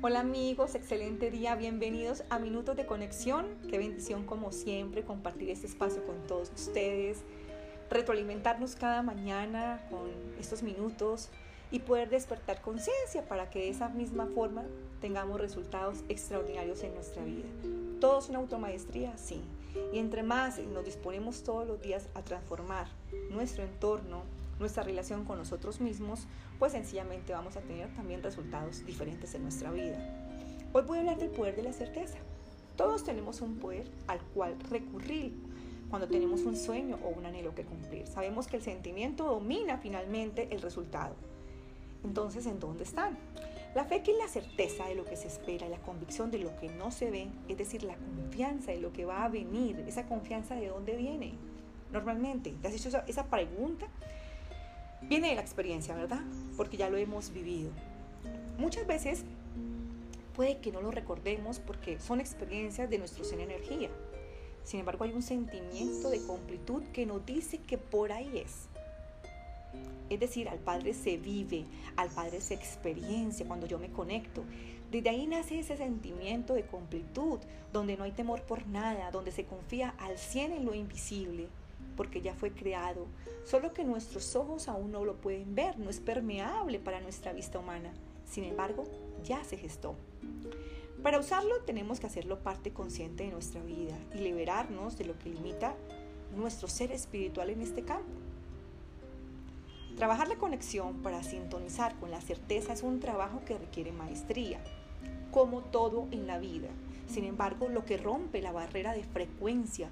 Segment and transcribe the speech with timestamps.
[0.00, 3.46] Hola amigos, excelente día, bienvenidos a Minutos de Conexión.
[3.68, 7.24] Qué bendición como siempre compartir este espacio con todos ustedes,
[7.90, 10.08] retroalimentarnos cada mañana con
[10.38, 11.30] estos minutos
[11.70, 14.64] y poder despertar conciencia para que de esa misma forma
[15.00, 17.48] tengamos resultados extraordinarios en nuestra vida.
[18.00, 19.16] ¿Todo es una automaestría?
[19.18, 19.42] Sí.
[19.92, 22.86] Y entre más nos disponemos todos los días a transformar
[23.30, 24.22] nuestro entorno,
[24.58, 26.26] nuestra relación con nosotros mismos,
[26.58, 29.98] pues sencillamente vamos a tener también resultados diferentes en nuestra vida.
[30.72, 32.18] Hoy voy a hablar del poder de la certeza.
[32.76, 35.32] Todos tenemos un poder al cual recurrir
[35.90, 38.06] cuando tenemos un sueño o un anhelo que cumplir.
[38.06, 41.14] Sabemos que el sentimiento domina finalmente el resultado.
[42.04, 43.18] Entonces, ¿en dónde están?
[43.74, 46.56] La fe que es la certeza de lo que se espera, la convicción de lo
[46.58, 50.06] que no se ve, es decir, la confianza de lo que va a venir, esa
[50.06, 51.34] confianza de dónde viene.
[51.92, 53.86] Normalmente, ¿te has hecho esa, pregunta?
[55.02, 56.20] Viene de la experiencia, ¿verdad?
[56.56, 57.70] Porque ya lo hemos vivido.
[58.58, 59.24] Muchas veces
[60.34, 63.88] puede que no lo recordemos porque son experiencias de nuestro ser energía.
[64.64, 68.68] Sin embargo, hay un sentimiento de completud que nos dice que por ahí es.
[70.10, 71.64] Es decir, al Padre se vive,
[71.96, 74.44] al Padre se experiencia cuando yo me conecto.
[74.90, 77.38] Desde ahí nace ese sentimiento de completud,
[77.72, 81.48] donde no hay temor por nada, donde se confía al cien en lo invisible,
[81.98, 83.08] porque ya fue creado,
[83.44, 87.58] solo que nuestros ojos aún no lo pueden ver, no es permeable para nuestra vista
[87.58, 87.92] humana.
[88.24, 88.84] Sin embargo,
[89.24, 89.96] ya se gestó.
[91.02, 95.30] Para usarlo tenemos que hacerlo parte consciente de nuestra vida y liberarnos de lo que
[95.30, 95.74] limita
[96.36, 98.14] nuestro ser espiritual en este campo.
[99.96, 104.60] Trabajar la conexión para sintonizar con la certeza es un trabajo que requiere maestría,
[105.32, 106.68] como todo en la vida.
[107.08, 109.90] Sin embargo, lo que rompe la barrera de frecuencia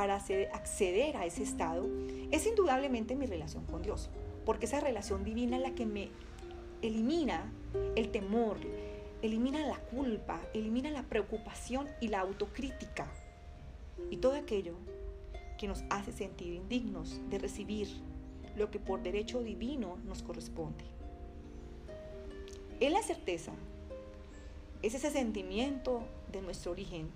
[0.00, 1.86] para acceder a ese estado
[2.30, 4.08] es indudablemente mi relación con Dios,
[4.46, 6.08] porque esa relación divina es la que me
[6.80, 7.52] elimina
[7.96, 8.56] el temor,
[9.20, 13.12] elimina la culpa, elimina la preocupación y la autocrítica
[14.08, 14.72] y todo aquello
[15.58, 17.88] que nos hace sentir indignos de recibir
[18.56, 20.86] lo que por derecho divino nos corresponde.
[22.80, 23.52] Es la certeza,
[24.80, 27.10] es ese sentimiento de nuestro origen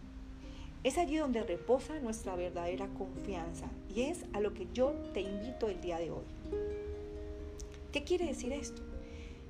[0.85, 5.69] es allí donde reposa nuestra verdadera confianza y es a lo que yo te invito
[5.69, 6.25] el día de hoy.
[7.91, 8.83] ¿Qué quiere decir esto?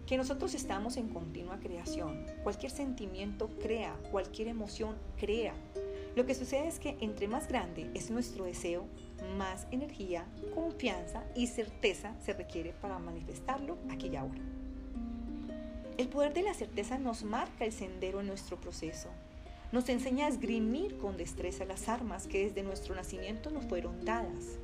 [0.06, 2.24] Que nosotros estamos en continua creación.
[2.44, 5.54] Cualquier sentimiento crea, cualquier emoción crea.
[6.14, 8.86] Lo que sucede es que entre más grande es nuestro deseo,
[9.36, 14.40] más energía, confianza y certeza se requiere para manifestarlo aquí y ahora.
[15.98, 19.08] El poder de la certeza nos marca el sendero en nuestro proceso
[19.74, 24.60] nos enseña a esgrimir con destreza las armas que desde nuestro nacimiento nos fueron dadas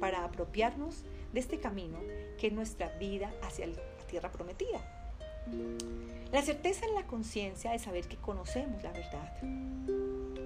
[0.00, 1.98] para apropiarnos de este camino
[2.38, 3.76] que es nuestra vida hacia la
[4.08, 4.80] tierra prometida.
[6.32, 9.42] La certeza en la conciencia de saber que conocemos la verdad.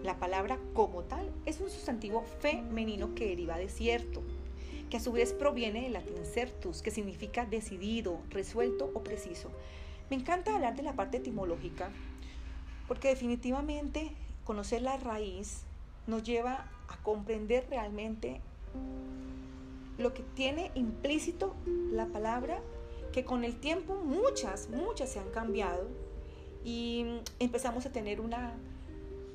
[0.03, 4.25] La palabra como tal es un sustantivo femenino que deriva de cierto,
[4.91, 9.53] que a su vez proviene del latín certus, que significa decidido, resuelto o preciso.
[10.11, 11.93] Me encanta hablar de la parte etimológica
[12.91, 14.11] porque definitivamente
[14.43, 15.63] conocer la raíz
[16.09, 18.41] nos lleva a comprender realmente
[19.97, 21.55] lo que tiene implícito
[21.93, 22.61] la palabra,
[23.13, 25.87] que con el tiempo muchas, muchas se han cambiado
[26.65, 27.07] y
[27.39, 28.55] empezamos a tener una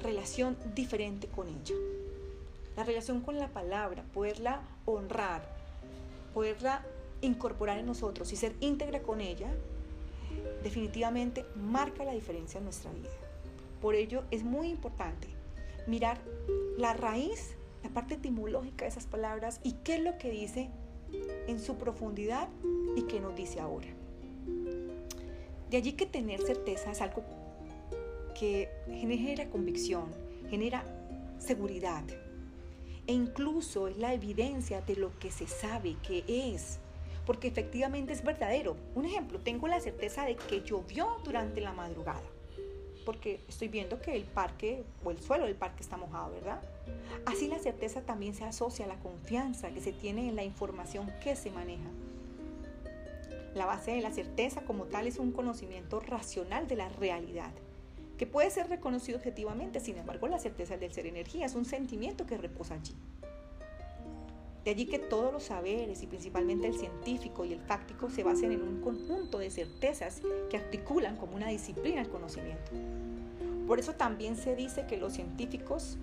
[0.02, 1.76] relación diferente con ella.
[2.76, 5.48] La relación con la palabra, poderla honrar,
[6.34, 6.86] poderla
[7.22, 9.48] incorporar en nosotros y ser íntegra con ella,
[10.62, 13.25] definitivamente marca la diferencia en nuestra vida.
[13.86, 15.28] Por ello es muy importante
[15.86, 16.20] mirar
[16.76, 20.72] la raíz, la parte etimológica de esas palabras y qué es lo que dice
[21.46, 22.50] en su profundidad
[22.96, 23.86] y qué nos dice ahora.
[25.70, 27.24] De allí que tener certeza es algo
[28.34, 30.06] que genera convicción,
[30.50, 30.84] genera
[31.38, 32.06] seguridad
[33.06, 36.80] e incluso es la evidencia de lo que se sabe que es,
[37.28, 38.78] porque efectivamente es verdadero.
[38.96, 42.35] Un ejemplo, tengo la certeza de que llovió durante la madrugada
[43.06, 46.62] porque estoy viendo que el parque o el suelo del parque está mojado, ¿verdad?
[47.26, 51.12] Así la certeza también se asocia a la confianza que se tiene en la información
[51.24, 51.90] que se maneja.
[53.54, 57.52] La base de la certeza como tal es un conocimiento racional de la realidad,
[58.18, 62.26] que puede ser reconocido objetivamente, sin embargo la certeza del ser energía es un sentimiento
[62.26, 62.96] que reposa allí.
[64.66, 68.52] De allí que todos los saberes y principalmente el científico y el fáctico se basen
[68.52, 72.72] en un conjunto de certezas que articulan como una disciplina el conocimiento.
[73.68, 75.98] Por eso también se dice que los científicos,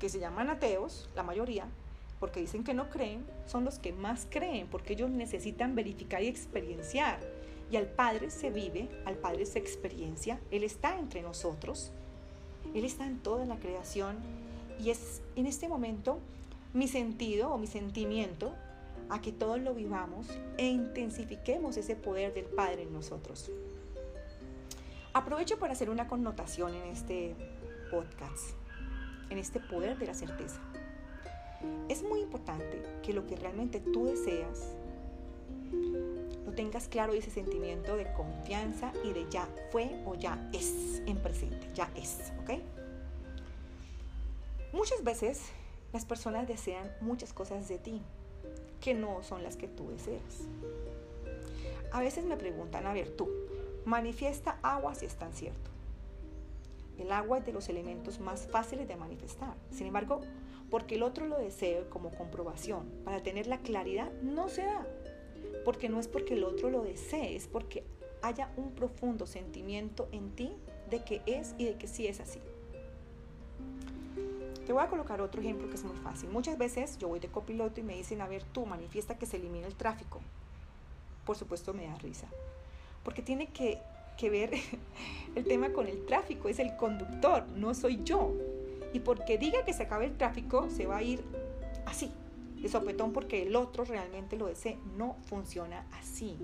[0.00, 1.68] que se llaman ateos, la mayoría,
[2.18, 6.26] porque dicen que no creen, son los que más creen, porque ellos necesitan verificar y
[6.26, 7.20] experienciar.
[7.70, 11.92] Y al Padre se vive, al Padre se experiencia, Él está entre nosotros,
[12.74, 14.16] Él está en toda la creación
[14.80, 16.18] y es en este momento
[16.72, 18.54] mi sentido o mi sentimiento
[19.08, 20.26] a que todos lo vivamos
[20.56, 23.50] e intensifiquemos ese poder del Padre en nosotros.
[25.12, 27.34] Aprovecho para hacer una connotación en este
[27.90, 28.50] podcast,
[29.28, 30.60] en este poder de la certeza.
[31.88, 34.76] Es muy importante que lo que realmente tú deseas
[36.46, 41.02] lo tengas claro y ese sentimiento de confianza y de ya fue o ya es
[41.06, 42.60] en presente, ya es, ¿ok?
[44.72, 45.50] Muchas veces
[45.92, 48.02] las personas desean muchas cosas de ti
[48.80, 50.46] que no son las que tú deseas.
[51.92, 53.28] A veces me preguntan, a ver, tú,
[53.84, 55.70] manifiesta agua si es tan cierto.
[56.98, 59.54] El agua es de los elementos más fáciles de manifestar.
[59.70, 60.20] Sin embargo,
[60.70, 64.86] porque el otro lo desee como comprobación, para tener la claridad, no se da.
[65.64, 67.84] Porque no es porque el otro lo desee, es porque
[68.22, 70.52] haya un profundo sentimiento en ti
[70.90, 72.40] de que es y de que sí es así.
[74.70, 76.30] Te voy a colocar otro ejemplo que es muy fácil.
[76.30, 79.36] Muchas veces yo voy de copiloto y me dicen, a ver, tú manifiesta que se
[79.36, 80.20] elimine el tráfico.
[81.26, 82.28] Por supuesto me da risa.
[83.02, 83.82] Porque tiene que,
[84.16, 84.52] que ver
[85.34, 88.32] el tema con el tráfico, es el conductor, no soy yo.
[88.92, 91.24] Y porque diga que se acabe el tráfico, se va a ir
[91.84, 92.12] así,
[92.54, 94.78] de sopetón porque el otro realmente lo desee.
[94.96, 96.38] No funciona así.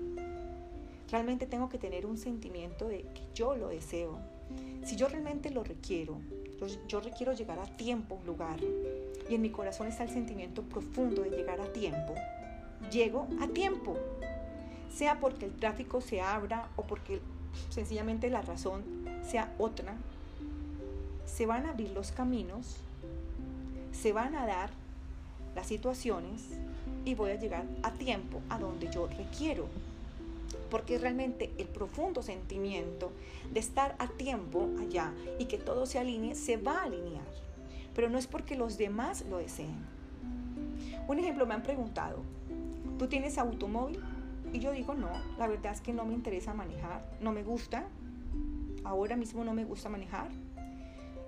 [1.09, 4.19] Realmente tengo que tener un sentimiento de que yo lo deseo.
[4.83, 6.19] Si yo realmente lo requiero,
[6.87, 8.57] yo, requiero llegar a tiempo lugar
[9.29, 12.15] y en mi corazón está el sentimiento profundo de llegar a tiempo.
[12.91, 13.97] Llego a tiempo,
[14.93, 17.19] sea porque el tráfico se abra o porque
[17.69, 18.83] sencillamente la razón
[19.23, 19.95] sea otra.
[21.25, 22.77] Se van a abrir los caminos,
[23.91, 24.69] se van a dar
[25.55, 26.43] las situaciones
[27.03, 29.67] y voy a llegar a tiempo a donde yo requiero
[30.69, 33.11] porque realmente el profundo sentimiento
[33.53, 37.25] de estar a tiempo allá y que todo se alinee, se va a alinear,
[37.95, 39.75] pero no es porque los demás lo deseen.
[41.07, 42.21] Un ejemplo, me han preguntado,
[42.99, 44.03] ¿tú tienes automóvil?
[44.53, 47.87] Y yo digo, no, la verdad es que no me interesa manejar, no me gusta,
[48.83, 50.29] ahora mismo no me gusta manejar.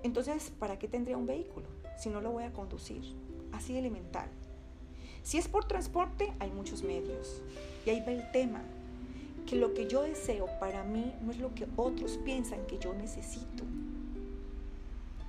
[0.02, 1.66] Entonces, ¿para qué tendría un vehículo
[1.98, 3.02] si no lo voy a conducir?
[3.52, 4.28] Así elemental.
[5.22, 7.42] Si es por transporte, hay muchos medios.
[7.84, 8.62] Y ahí va el tema
[9.46, 12.94] que lo que yo deseo para mí no es lo que otros piensan que yo
[12.94, 13.64] necesito.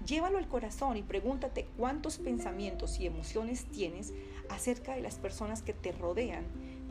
[0.05, 4.13] Llévalo al corazón y pregúntate cuántos pensamientos y emociones tienes
[4.49, 6.43] acerca de las personas que te rodean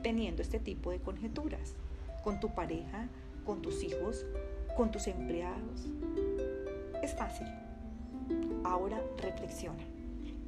[0.03, 1.75] teniendo este tipo de conjeturas,
[2.23, 3.09] con tu pareja,
[3.45, 4.25] con tus hijos,
[4.77, 5.87] con tus empleados.
[7.03, 7.47] Es fácil.
[8.65, 9.83] Ahora reflexiona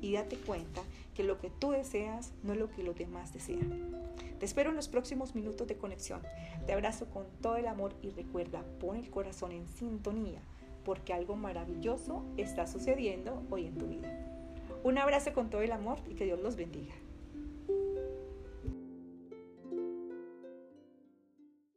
[0.01, 0.83] y date cuenta
[1.15, 4.02] que lo que tú deseas no es lo que los demás desean.
[4.43, 6.21] Te espero en los próximos minutos de conexión.
[6.67, 10.43] Te abrazo con todo el amor y recuerda, pon el corazón en sintonía
[10.85, 14.11] porque algo maravilloso está sucediendo hoy en tu vida.
[14.83, 16.93] Un abrazo con todo el amor y que Dios los bendiga.